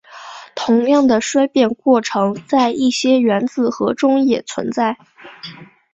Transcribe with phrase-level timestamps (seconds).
[0.55, 4.97] 同样的衰变过程在一些原子核中也存在。